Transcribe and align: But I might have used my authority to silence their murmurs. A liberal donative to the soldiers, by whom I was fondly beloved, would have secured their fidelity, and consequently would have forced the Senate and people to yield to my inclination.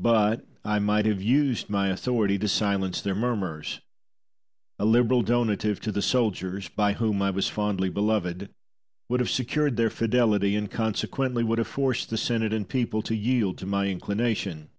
But 0.00 0.46
I 0.64 0.78
might 0.78 1.04
have 1.04 1.20
used 1.20 1.68
my 1.68 1.88
authority 1.88 2.38
to 2.38 2.48
silence 2.48 3.02
their 3.02 3.14
murmurs. 3.14 3.82
A 4.78 4.86
liberal 4.86 5.20
donative 5.20 5.80
to 5.80 5.92
the 5.92 6.00
soldiers, 6.00 6.70
by 6.70 6.94
whom 6.94 7.20
I 7.20 7.28
was 7.28 7.48
fondly 7.50 7.90
beloved, 7.90 8.48
would 9.10 9.20
have 9.20 9.28
secured 9.28 9.76
their 9.76 9.90
fidelity, 9.90 10.56
and 10.56 10.70
consequently 10.70 11.44
would 11.44 11.58
have 11.58 11.68
forced 11.68 12.08
the 12.08 12.16
Senate 12.16 12.54
and 12.54 12.66
people 12.66 13.02
to 13.02 13.14
yield 13.14 13.58
to 13.58 13.66
my 13.66 13.88
inclination. 13.88 14.70